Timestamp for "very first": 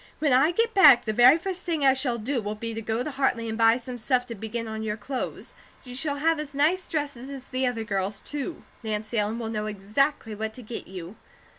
1.13-1.61